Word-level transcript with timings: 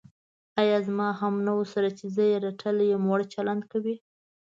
ایا 0.61 0.77
زما 0.87 1.07
همنوعو 1.21 1.63
سره 1.73 1.89
چې 1.97 2.05
زه 2.15 2.23
یې 2.31 2.37
رټلی 2.45 2.85
یم، 2.91 3.03
وړ 3.07 3.21
چلند 3.33 3.63
کوې. 3.71 3.95